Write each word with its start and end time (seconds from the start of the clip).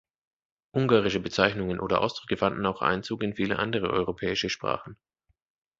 Ungarische 0.71 1.19
Bezeichnungen 1.19 1.79
oder 1.79 2.01
Ausdrücke 2.01 2.35
fanden 2.35 2.65
auch 2.65 2.81
Einzug 2.81 3.21
in 3.21 3.35
viele 3.35 3.59
andere 3.59 3.91
europäische 3.91 4.49
Sprachen. 4.49 4.97